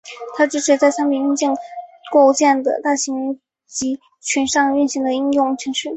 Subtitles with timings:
[0.35, 1.53] 它支持在商品硬件
[2.11, 5.89] 构建的大型集群上运行的应用程序。